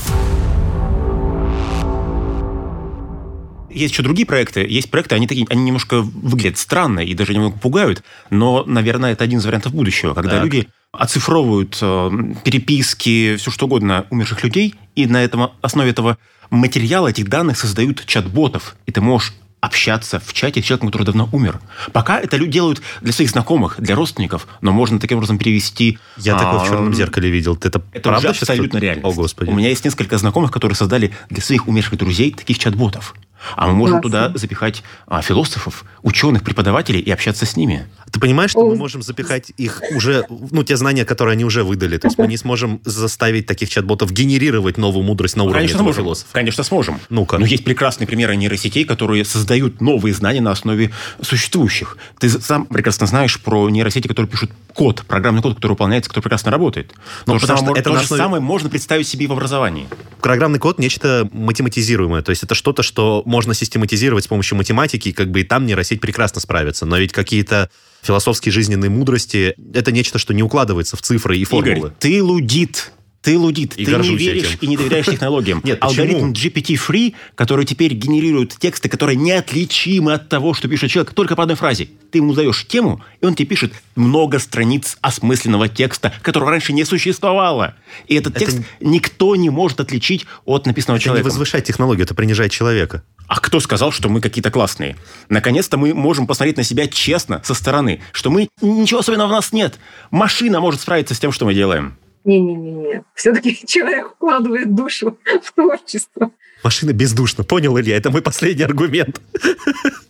[3.73, 4.65] Есть еще другие проекты.
[4.67, 9.23] Есть проекты, они такие, они немножко выглядят странно и даже немного пугают, но, наверное, это
[9.23, 10.43] один из вариантов будущего, когда так.
[10.43, 12.11] люди оцифровывают э,
[12.43, 16.17] переписки, все что угодно умерших людей, и на этом, основе этого
[16.49, 21.29] материала, этих данных создают чат-ботов, и ты можешь общаться в чате с человеком, который давно
[21.31, 21.61] умер.
[21.93, 25.99] Пока это люди делают для своих знакомых, для родственников, но можно таким образом перевести...
[26.17, 27.55] Я а, такое в черном зеркале видел.
[27.61, 29.07] Это, это правда абсолютно реально.
[29.07, 29.49] О, Господи.
[29.49, 33.13] У меня есть несколько знакомых, которые создали для своих умерших друзей таких чат-ботов.
[33.55, 34.27] А мы можем Классно.
[34.27, 37.87] туда запихать а, философов, ученых, преподавателей и общаться с ними.
[38.11, 41.97] Ты понимаешь, что мы можем запихать их уже, ну, те знания, которые они уже выдали.
[41.97, 45.87] То есть мы не сможем заставить таких чат-ботов генерировать новую мудрость на уровне Конечно, этого
[45.87, 46.03] сможем.
[46.03, 46.33] философа.
[46.33, 46.99] Конечно, сможем.
[47.09, 47.37] Ну-ка.
[47.37, 51.97] Но есть прекрасные примеры нейросетей, которые создают новые знания на основе существующих.
[52.19, 56.51] Ты сам прекрасно знаешь про нейросети, которые пишут код, программный код, который выполняется, который прекрасно
[56.51, 56.93] работает.
[57.25, 58.21] Но ну, то, же самое, это то же основе...
[58.21, 59.87] самое можно представить себе и в образовании.
[60.21, 62.21] Программный код– нечто математизируемое.
[62.21, 66.01] То есть это что-то, что можно систематизировать с помощью математики, как бы и там нейросеть
[66.01, 66.85] прекрасно справится.
[66.85, 67.71] Но ведь какие-то
[68.03, 71.87] философские жизненные мудрости– это нечто, что не укладывается в цифры и формулы.
[71.87, 72.91] Игорь, ты лудит.
[73.21, 74.57] Ты лудит, и ты не веришь этим.
[74.61, 75.61] и не доверяешь технологиям.
[75.63, 81.35] Нет, Алгоритм GPT-free, который теперь генерирует тексты, которые неотличимы от того, что пишет человек, только
[81.35, 81.87] по одной фразе.
[82.09, 86.83] Ты ему даешь тему, и он тебе пишет много страниц осмысленного текста, которого раньше не
[86.83, 87.75] существовало.
[88.07, 88.45] И этот это...
[88.45, 91.21] текст никто не может отличить от написанного это человека.
[91.21, 93.03] Это не возвышать технологию, это принижать человека.
[93.27, 94.97] А кто сказал, что мы какие-то классные?
[95.29, 99.53] Наконец-то мы можем посмотреть на себя честно, со стороны, что мы ничего особенного в нас
[99.53, 99.79] нет.
[100.09, 101.95] Машина может справиться с тем, что мы делаем.
[102.23, 106.31] Не-не-не, все-таки человек вкладывает душу в творчество.
[106.63, 107.97] Машина бездушна, понял, Илья?
[107.97, 109.19] Это мой последний аргумент.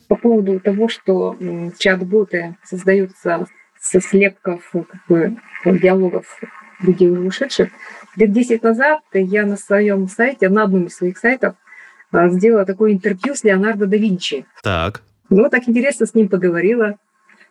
[0.08, 1.38] По поводу того, что
[1.80, 3.48] чат-боты создаются
[3.80, 6.40] со слепков как бы, диалогов
[6.82, 7.70] людей уже ушедших,
[8.16, 11.56] лет 10 назад я на своем сайте, на одном из своих сайтов,
[12.12, 14.46] а, сделала такое интервью с Леонардо да Винчи.
[14.64, 15.02] Так.
[15.30, 16.98] Ну, так интересно с ним поговорила,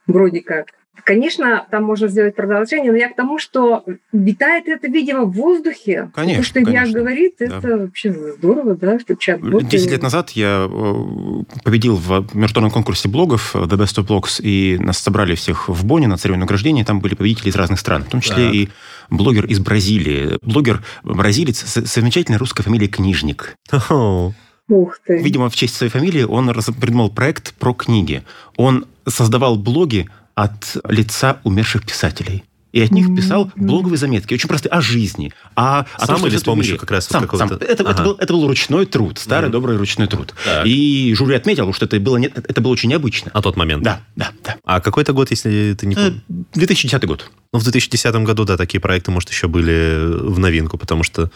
[0.06, 0.66] вроде как.
[1.04, 6.10] Конечно, там можно сделать продолжение, но я к тому, что витает это, видимо, в воздухе.
[6.14, 6.84] Конечно, То, что конечно.
[6.84, 7.58] Илья говорит, да.
[7.58, 13.08] это вообще здорово, да, что чат Десять лет назад я э, победил в международном конкурсе
[13.08, 16.84] блогов э, The Best of Blogs, и нас собрали всех в Бонне на церемонии награждения,
[16.84, 18.50] там были победители из разных стран, в том числе да.
[18.50, 18.68] и
[19.10, 20.38] блогер из Бразилии.
[20.42, 23.56] Блогер бразилец с замечательной русской фамилией Книжник.
[24.70, 25.18] Ух ты.
[25.18, 28.22] Видимо, в честь своей фамилии он придумал проект про книги.
[28.56, 32.44] Он создавал блоги от лица умерших писателей.
[32.72, 35.32] И от них писал блоговые заметки, очень простые, о жизни.
[35.56, 37.52] О, о сам том, или с помощью как раз сам, сам.
[37.54, 37.90] Это, ага.
[37.90, 39.52] это, был, это был ручной труд, старый mm.
[39.52, 40.34] добрый ручной труд.
[40.44, 40.66] Так.
[40.66, 43.32] И жюри отметил, что это было, не, это было очень необычно.
[43.34, 43.82] А тот момент?
[43.82, 44.56] Да, да, да.
[44.64, 46.22] А какой это год, если ты не помнишь?
[46.28, 47.30] 2010 год.
[47.52, 51.30] Ну, в 2010 году, да, такие проекты, может, еще были в новинку, потому что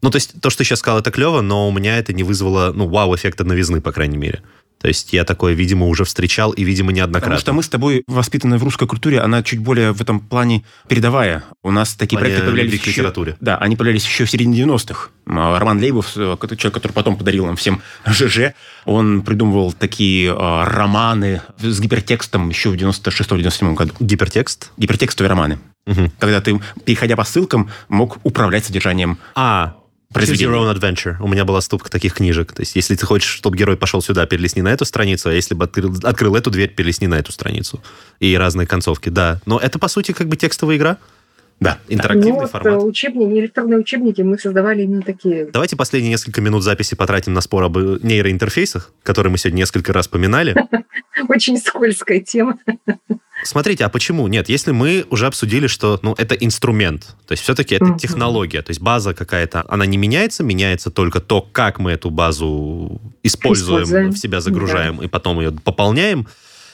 [0.00, 2.22] ну, то есть то, что ты сейчас сказал, это клево, но у меня это не
[2.22, 4.42] вызвало, ну, вау-эффекта новизны, по крайней мере.
[4.80, 7.36] То есть я такое, видимо, уже встречал и, видимо, неоднократно.
[7.36, 10.64] Потому что мы с тобой воспитаны в русской культуре, она чуть более в этом плане
[10.86, 11.44] передовая.
[11.62, 12.90] У нас такие проекты появлялись еще...
[12.90, 13.36] литературе.
[13.40, 15.10] Да, они появлялись еще в середине 90-х.
[15.26, 20.64] А, Роман Лейбов, э, человек, который потом подарил нам всем ЖЖ, он придумывал такие э,
[20.64, 23.94] романы с гипертекстом еще в 96-97 году.
[23.98, 24.70] Гипертекст?
[24.76, 25.58] Гипертекстовые романы.
[25.86, 26.12] Угу.
[26.18, 29.18] Когда ты, переходя по ссылкам, мог управлять содержанием.
[29.34, 29.76] А,
[30.14, 31.16] Choose your own adventure.
[31.20, 32.52] У меня была ступка таких книжек.
[32.52, 35.54] То есть, если ты хочешь, чтобы герой пошел сюда, перелистни на эту страницу, а если
[35.54, 37.82] бы открыл, открыл эту дверь, перелистни на эту страницу.
[38.18, 39.40] И разные концовки, да.
[39.44, 40.98] Но это, по сути, как бы текстовая игра.
[41.60, 42.82] Да, интерактивный ну, формат.
[42.84, 45.46] Учебники, электронные учебники мы создавали именно такие.
[45.52, 50.06] Давайте последние несколько минут записи потратим на спор об нейроинтерфейсах, которые мы сегодня несколько раз
[50.06, 50.56] поминали.
[51.28, 52.58] Очень скользкая тема.
[53.44, 54.48] Смотрите, а почему нет?
[54.48, 57.98] Если мы уже обсудили, что ну, это инструмент, то есть все-таки это uh-huh.
[57.98, 63.00] технология, то есть база какая-то, она не меняется, меняется только то, как мы эту базу
[63.22, 64.12] используем, используем.
[64.12, 65.04] в себя загружаем да.
[65.04, 66.26] и потом ее пополняем.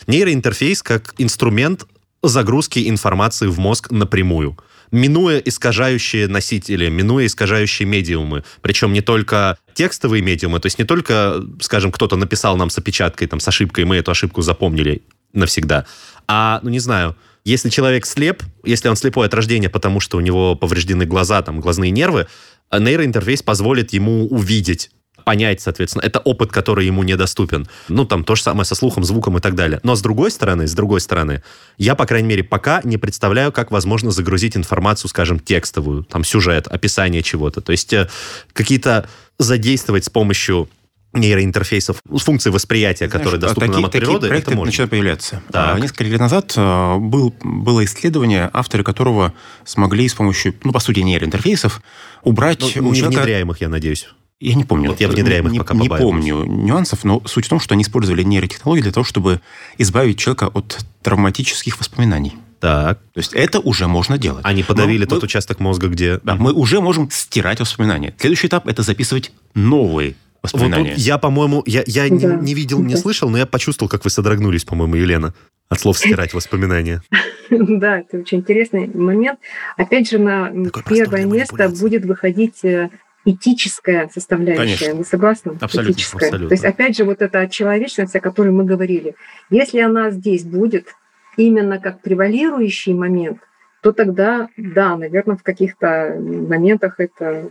[0.06, 1.86] Нейроинтерфейс как инструмент
[2.22, 4.56] загрузки информации в мозг напрямую
[4.94, 8.44] минуя искажающие носители, минуя искажающие медиумы.
[8.62, 13.26] Причем не только текстовые медиумы, то есть не только, скажем, кто-то написал нам с опечаткой,
[13.26, 15.02] там, с ошибкой, мы эту ошибку запомнили
[15.34, 15.86] навсегда,
[16.26, 20.20] а, ну, не знаю, если человек слеп, если он слепой от рождения, потому что у
[20.20, 22.26] него повреждены глаза, там, глазные нервы,
[22.72, 24.90] нейроинтерфейс позволит ему увидеть
[25.24, 26.02] понять, соответственно.
[26.02, 27.66] Это опыт, который ему недоступен.
[27.88, 29.80] Ну, там то же самое со слухом, звуком и так далее.
[29.82, 31.42] Но с другой стороны, с другой стороны,
[31.78, 36.68] я, по крайней мере, пока не представляю, как возможно загрузить информацию, скажем, текстовую, там, сюжет,
[36.68, 37.60] описание чего-то.
[37.60, 38.08] То есть э,
[38.52, 40.68] какие-то задействовать с помощью
[41.14, 44.70] нейроинтерфейсов, функции восприятия, Знаешь, которые доступны такие, нам от такие природы, проекты это можно.
[44.70, 45.42] начинают появляться.
[45.50, 45.76] Так.
[45.76, 49.32] А, несколько лет назад а, был, было исследование, авторы которого
[49.64, 51.82] смогли с помощью, ну, по сути, нейроинтерфейсов
[52.22, 53.08] убрать ну, у человека...
[53.08, 54.08] внедряемых, я надеюсь.
[54.40, 54.90] Я не помню.
[54.90, 58.22] Вот я внедряемых не, пока Не помню нюансов, но суть в том, что они использовали
[58.22, 59.40] нейротехнологии для того, чтобы
[59.78, 62.34] избавить человека от травматических воспоминаний.
[62.60, 62.98] Так.
[63.12, 64.44] То есть это уже можно делать.
[64.44, 66.18] Они подавили Но тот мы, участок мозга, где...
[66.22, 68.14] Да, мы уже можем стирать воспоминания.
[68.18, 70.14] Следующий этап– это записывать новые
[70.44, 70.90] воспоминания.
[70.90, 72.14] Вот я, по-моему, я, я да.
[72.14, 75.34] не, не видел, не слышал, но я почувствовал, как вы содрогнулись, по-моему, Елена,
[75.68, 77.02] от слов «стирать воспоминания».
[77.50, 79.38] Да, это очень интересный момент.
[79.76, 80.50] Опять же, на
[80.88, 82.88] первое место будет выходить э,
[83.26, 84.78] этическая составляющая.
[84.78, 84.94] Конечно.
[84.94, 85.58] Вы согласны?
[85.60, 85.92] Абсолютно.
[85.92, 86.28] Этическая.
[86.30, 86.48] Абсолютно.
[86.48, 89.14] То есть, опять же, вот эта человечность, о которой мы говорили,
[89.50, 90.88] если она здесь будет
[91.36, 93.40] именно как превалирующий момент,
[93.82, 97.50] то тогда, да, наверное, в каких-то моментах это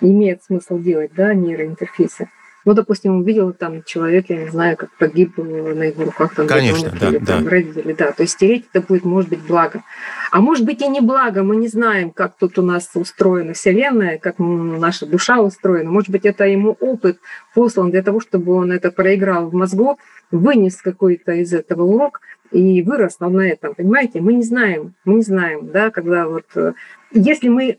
[0.00, 2.28] имеет смысл делать, да, нейроинтерфейсы.
[2.66, 6.92] Ну, допустим, увидел там человек, я не знаю, как погиб на его руках там, Конечно,
[7.00, 7.26] да, или, да.
[7.38, 8.12] Там, родители, да.
[8.12, 9.82] То есть стереть это будет, может быть, благо.
[10.30, 14.18] А может быть и не благо, мы не знаем, как тут у нас устроена Вселенная,
[14.18, 15.90] как наша душа устроена.
[15.90, 17.18] Может быть, это ему опыт
[17.54, 19.98] послан для того, чтобы он это проиграл в мозгу,
[20.30, 24.20] вынес какой-то из этого урок и вырос на этом, понимаете?
[24.20, 26.72] Мы не знаем, мы не знаем, да, когда вот э,
[27.12, 27.76] если мы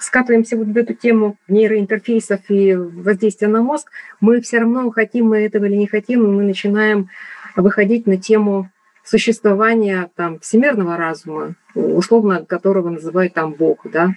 [0.00, 5.38] скатываемся вот в эту тему нейроинтерфейсов и воздействия на мозг, мы все равно, хотим мы
[5.38, 7.08] этого или не хотим, мы начинаем
[7.56, 8.70] выходить на тему
[9.04, 14.10] существования там, всемирного разума, условно которого называют там Бог, да,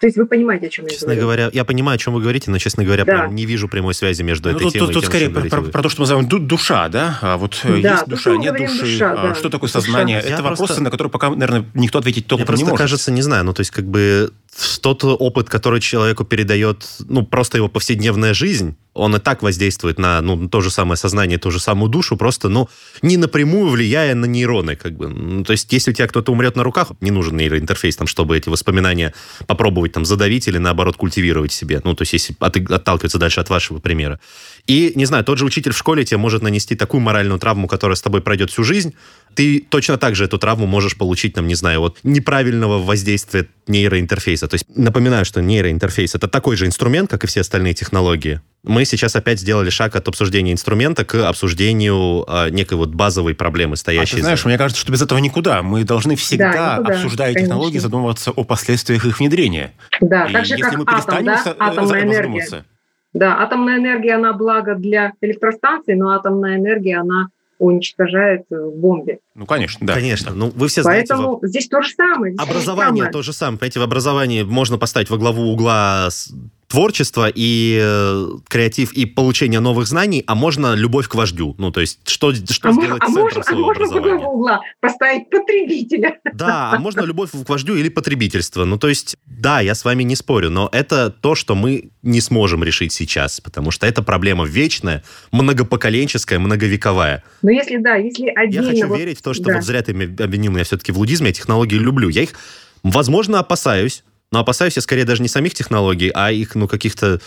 [0.00, 1.22] то есть вы понимаете, о чем я честно говорю?
[1.22, 3.12] говоря, я понимаю, о чем вы говорите, но, честно говоря, да.
[3.12, 5.42] прям не вижу прямой связи между ну, этой тут, темой тут, и тем, скорее про,
[5.42, 7.18] про, про то, что мы называем душа, да?
[7.22, 8.80] А вот э, да, есть душа, нет души.
[8.80, 9.34] Душа, а, да.
[9.34, 10.18] Что такое сознание?
[10.18, 10.28] Душа.
[10.28, 10.82] Это я вопросы, просто...
[10.82, 12.78] на которые пока, наверное, никто ответить толком не может.
[12.78, 13.44] кажется, не знаю.
[13.44, 14.32] Ну, то есть, как бы
[14.80, 20.20] тот опыт, который человеку передает, ну, просто его повседневная жизнь, он и так воздействует на,
[20.20, 22.68] ну, то же самое сознание, ту же самую душу, просто, ну,
[23.02, 25.08] не напрямую влияя на нейроны, как бы.
[25.08, 28.36] Ну, то есть, если у тебя кто-то умрет на руках, не нужен нейроинтерфейс, там, чтобы
[28.36, 29.14] эти воспоминания
[29.46, 31.80] попробовать там задавить или, наоборот, культивировать себе.
[31.82, 34.20] Ну, то есть, если от, отталкиваться дальше от вашего примера.
[34.66, 37.96] И, не знаю, тот же учитель в школе тебе может нанести такую моральную травму, которая
[37.96, 38.94] с тобой пройдет всю жизнь,
[39.34, 44.48] ты точно так же эту травму можешь получить, там, не знаю, вот неправильного воздействия нейроинтерфейса.
[44.48, 48.84] То есть, напоминаю, что нейроинтерфейс— это такой же инструмент, как и все остальные технологии, мы
[48.84, 54.14] сейчас опять сделали шаг от обсуждения инструмента к обсуждению э, некой вот базовой проблемы, стоящей.
[54.14, 55.62] А ты знаешь, мне кажется, что без этого никуда.
[55.62, 57.46] Мы должны всегда, да, никуда, обсуждая конечно.
[57.46, 59.72] технологии, задумываться о последствиях их внедрения.
[60.00, 61.42] Да, И так же, как атом, да?
[61.46, 62.64] Э, атомная энергия.
[63.14, 67.28] Да, атомная энергия, она благо для электростанций, но атомная энергия, она
[67.60, 69.20] уничтожает в э, бомбе.
[69.40, 69.94] Ну, конечно, да.
[69.94, 70.34] Конечно.
[70.34, 71.14] Ну, вы все знаете...
[71.14, 71.46] Поэтому в...
[71.46, 72.34] здесь то же самое.
[72.36, 73.58] Образование то же самое.
[73.58, 76.10] Понимаете, в образовании можно поставить во главу угла
[76.70, 81.56] творчество и э, креатив и получение новых знаний, а можно любовь к вождю.
[81.58, 84.26] Ну, то есть, что, что а сделать а центром можно, своего а можно образования?
[84.26, 86.18] угла поставить потребителя.
[86.32, 88.64] Да, а можно любовь к вождю или потребительство.
[88.64, 92.20] Ну, то есть, да, я с вами не спорю, но это то, что мы не
[92.20, 97.24] сможем решить сейчас, потому что это проблема вечная, многопоколенческая, многовековая.
[97.42, 98.66] Но если да, если отдельно...
[98.66, 99.56] Я хочу вот, верить в то, что да.
[99.56, 102.08] вот зря ты обвинил меня все-таки в лудизме, я технологии люблю.
[102.08, 102.30] Я их,
[102.82, 107.20] возможно, опасаюсь, но опасаюсь я скорее даже не самих технологий, а их, ну, каких-то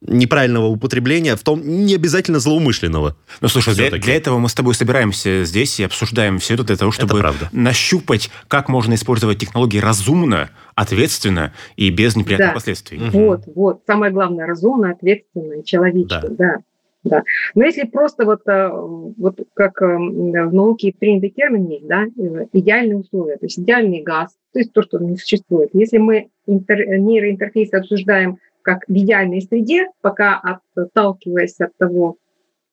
[0.00, 3.16] неправильного употребления, в том не обязательно злоумышленного.
[3.40, 6.76] Ну, слушай, для, для этого мы с тобой собираемся здесь и обсуждаем все это для
[6.76, 12.54] того, чтобы нащупать, как можно использовать технологии разумно, ответственно и без неприятных да.
[12.54, 12.98] последствий.
[12.98, 13.18] Угу.
[13.18, 13.82] Вот, вот.
[13.86, 16.22] Самое главное, разумно, ответственно и человечно.
[16.22, 16.28] Да.
[16.30, 16.56] да.
[17.04, 17.22] Да.
[17.54, 22.46] Но если просто вот, э, вот как э, в науке принятый термин есть, да, э,
[22.52, 25.70] идеальные условия, то есть идеальный газ, то есть то, что не существует.
[25.72, 30.40] Если мы интер, нейроинтерфейсы обсуждаем как в идеальной среде, пока
[30.74, 32.16] отталкиваясь от того,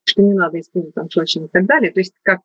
[0.04, 2.42] что не надо использовать там желчный и так далее, то есть как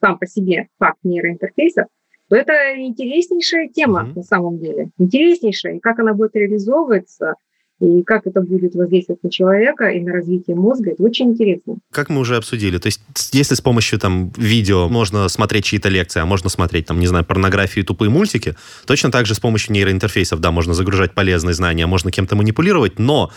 [0.00, 1.86] сам по себе факт нейроинтерфейса,
[2.28, 4.16] то это интереснейшая тема mm-hmm.
[4.16, 4.90] на самом деле.
[4.98, 5.76] Интереснейшая.
[5.76, 7.34] И как она будет реализовываться–
[7.80, 11.76] и как это будет воздействовать на человека и на развитие мозга, это очень интересно.
[11.90, 13.00] Как мы уже обсудили, то есть
[13.32, 17.24] если с помощью там видео можно смотреть чьи-то лекции, а можно смотреть там, не знаю,
[17.24, 18.54] порнографию, тупые мультики,
[18.86, 23.32] точно так же с помощью нейроинтерфейсов, да, можно загружать полезные знания, можно кем-то манипулировать, но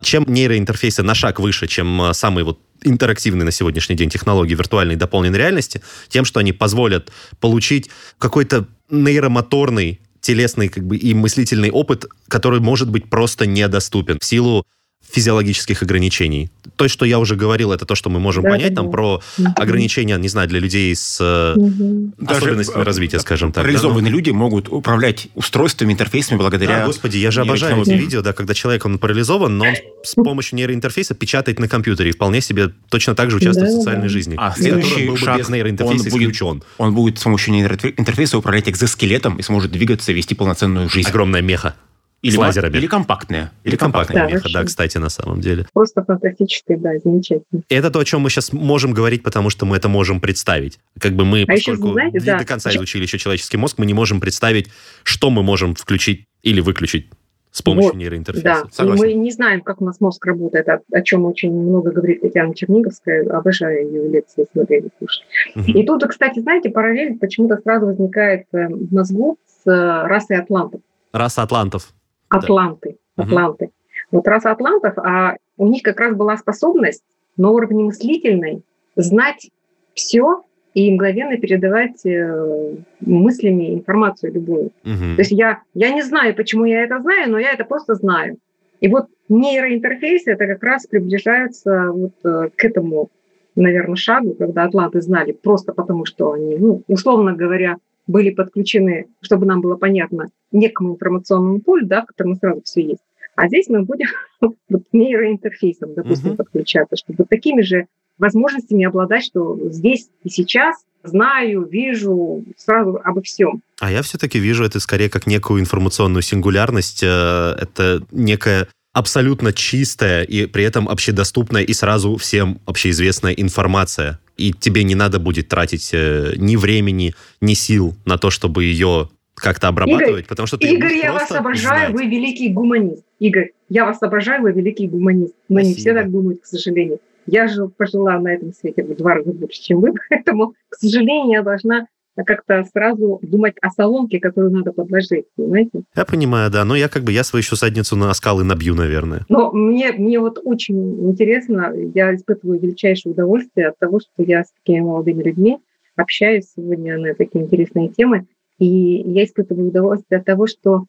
[0.00, 4.94] чем нейроинтерфейсы на шаг выше, чем э, самые вот интерактивные на сегодняшний день технологии виртуальной
[4.94, 11.70] и дополненной реальности, тем, что они позволят получить какой-то нейромоторный телесный как бы, и мыслительный
[11.70, 14.66] опыт, который может быть просто недоступен в силу
[15.12, 16.50] физиологических ограничений.
[16.76, 18.92] То, что я уже говорил, это то, что мы можем да, понять да, там да.
[18.92, 19.22] про
[19.56, 21.20] ограничения, не знаю, для людей с
[21.56, 22.12] угу.
[22.26, 23.64] особенностями Даже развития, скажем так.
[23.64, 26.80] Реализованные да, люди могут управлять устройствами, интерфейсами благодаря...
[26.80, 30.14] Да, господи, я же обожаю эти видео, да, когда человек, он парализован, но он с
[30.14, 34.02] помощью нейроинтерфейса печатает на компьютере и вполне себе точно так же участвует да, в социальной
[34.04, 34.08] да.
[34.08, 34.34] жизни.
[34.38, 36.54] А следующий был шаг, бы без нейроинтерфейса он исключен.
[36.54, 41.08] Будет, он будет с помощью нейроинтерфейса управлять экзоскелетом и сможет двигаться, вести полноценную жизнь.
[41.08, 41.74] Огромная меха.
[42.22, 42.76] Или, с лазерами.
[42.76, 43.50] Или компактная.
[43.64, 45.66] Или, или компактная да, меха, да, кстати, на самом деле.
[45.72, 47.62] Просто фантастически, да, замечательно.
[47.68, 50.78] Это то, о чем мы сейчас можем говорить, потому что мы это можем представить.
[50.98, 52.38] Как бы мы, а поскольку знаете, не да.
[52.38, 54.68] до конца изучили еще человеческий мозг, мы не можем представить,
[55.02, 57.08] что мы можем включить или выключить
[57.50, 58.44] с помощью вот, нейроинтерфейса.
[58.44, 59.04] Да, Согласен.
[59.04, 62.20] и мы не знаем, как у нас мозг работает, о, о чем очень много говорит
[62.20, 65.24] Татьяна Черниговская, обожаю ее лекции смотреть и слушать.
[65.56, 65.78] Угу.
[65.78, 70.80] И тут, кстати, знаете, параллель почему-то сразу возникает э, в мозгу с э, расой атлантов.
[71.12, 71.92] Раса атлантов.
[72.30, 72.96] Атланты.
[73.16, 73.24] Да.
[73.24, 73.64] Атланты.
[73.66, 73.72] Угу.
[74.12, 77.04] Вот раса атлантов, а у них как раз была способность
[77.36, 78.62] на уровне мыслительной
[78.96, 79.50] знать
[79.94, 80.42] все
[80.74, 84.66] и мгновенно передавать э, мыслями информацию любую.
[84.84, 85.16] Угу.
[85.16, 88.38] То есть я, я не знаю, почему я это знаю, но я это просто знаю.
[88.80, 93.10] И вот нейроинтерфейс это как раз приближается вот э, к этому,
[93.56, 97.76] наверное, шагу, когда атланты знали просто потому, что они, ну, условно говоря,
[98.10, 103.02] были подключены, чтобы нам было понятно, некому информационному полю, да, в котором сразу все есть.
[103.36, 104.08] А здесь мы будем
[104.40, 106.36] вот, нейроинтерфейсом, допустим, uh-huh.
[106.36, 107.86] подключаться, чтобы такими же
[108.18, 113.62] возможностями обладать, что здесь и сейчас знаю, вижу сразу обо всем.
[113.80, 117.02] А я все-таки вижу это скорее как некую информационную сингулярность.
[117.02, 124.18] Э, это некая абсолютно чистая и при этом общедоступная и сразу всем общеизвестная информация.
[124.40, 129.08] И тебе не надо будет тратить э, ни времени, ни сил на то, чтобы ее
[129.34, 131.92] как-то обрабатывать, Игорь, потому что ты Игорь, я вас обожаю, знать.
[131.92, 133.04] вы великий гуманист.
[133.18, 135.34] Игорь, я вас обожаю, вы великий гуманист.
[135.48, 135.68] Но Спасибо.
[135.68, 137.00] не все так думают, к сожалению.
[137.26, 141.32] Я же пожила на этом свете в два раза больше, чем вы, поэтому, к сожалению,
[141.32, 141.86] я должна
[142.24, 145.82] как-то сразу думать о соломке, которую надо подложить, понимаете?
[145.96, 149.24] Я понимаю, да, но я как бы, я свою еще задницу на скалы набью, наверное.
[149.28, 154.52] Но мне, мне вот очень интересно, я испытываю величайшее удовольствие от того, что я с
[154.52, 155.58] такими молодыми людьми
[155.96, 158.26] общаюсь сегодня на такие интересные темы,
[158.58, 160.84] и я испытываю удовольствие от того, что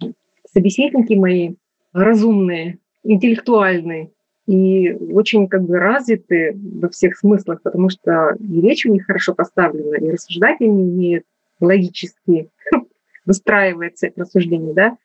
[0.54, 1.56] собеседники мои
[1.94, 4.12] разумные, интеллектуальные,
[4.52, 9.34] и очень как бы развиты во всех смыслах, потому что и речь у них хорошо
[9.34, 11.24] поставлена, и рассуждать они умеют
[11.62, 12.50] логически,
[13.26, 14.98] выстраивать цепь рассуждений, да.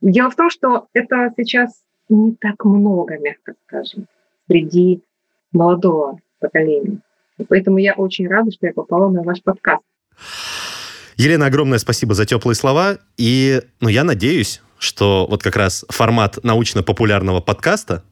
[0.00, 1.74] Дело в том, что это сейчас
[2.08, 4.06] не так много, мягко скажем,
[4.48, 5.02] среди
[5.52, 7.00] молодого поколения.
[7.36, 9.82] И поэтому я очень рада, что я попала на ваш подкаст.
[11.18, 12.96] Елена, огромное спасибо за теплые слова.
[13.18, 18.02] И ну, я надеюсь, что вот как раз формат научно-популярного подкаста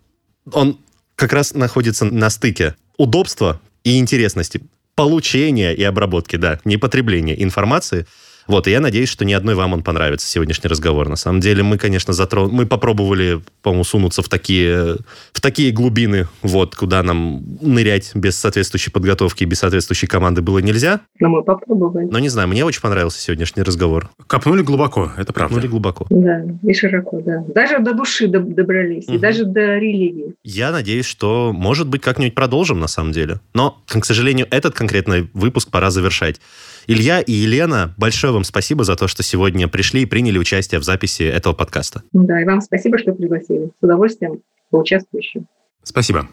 [0.53, 0.78] он
[1.16, 4.61] как раз находится на стыке удобства и интересности,
[4.95, 8.07] получения и обработки, да, не потребления информации–
[8.47, 11.09] вот, и я надеюсь, что ни одной вам он понравится, сегодняшний разговор.
[11.09, 12.51] На самом деле мы, конечно, затрон...
[12.51, 14.97] мы попробовали, по-моему, сунуться в такие,
[15.32, 21.01] в такие глубины, вот, куда нам нырять без соответствующей подготовки, без соответствующей команды было нельзя.
[21.20, 22.07] Но мы попробовали.
[22.07, 24.11] Но не знаю, мне очень понравился сегодняшний разговор.
[24.26, 25.55] Копнули глубоко, это правда.
[25.55, 26.07] Копнули глубоко.
[26.11, 27.45] Да, и широко, да.
[27.49, 29.14] Даже до души добрались, угу.
[29.14, 30.34] и даже до религии.
[30.45, 33.40] Я надеюсь, что, может быть, как-нибудь продолжим, на самом деле.
[33.55, 36.40] Но, к сожалению, этот конкретный выпуск пора завершать.
[36.86, 40.85] Илья и Елена, большое вам спасибо за то, что сегодня пришли и приняли участие в
[40.85, 42.03] записи этого подкаста.
[42.12, 43.70] Да, и вам спасибо, что пригласили.
[43.80, 45.41] С удовольствием поучаствую еще.
[45.82, 46.28] Спасибо.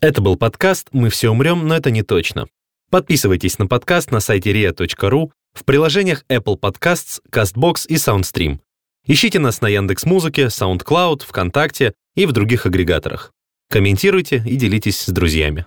[0.00, 2.46] Это был подкаст «Мы все умрем, но это не точно».
[2.90, 8.58] Подписывайтесь на подкаст на сайте ria.ru, в приложениях Apple Podcasts, CastBox и SoundStream.
[9.06, 13.32] Ищите нас на Яндекс.Музыке, SoundCloud, ВКонтакте и в других агрегаторах.
[13.70, 15.66] Комментируйте и делитесь с друзьями.